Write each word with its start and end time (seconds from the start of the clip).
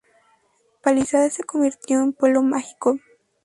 Palizada 0.81 1.29
se 1.29 1.43
convirtió 1.43 2.01
en 2.01 2.11
Pueblo 2.13 2.41
Mágico. 2.41 2.97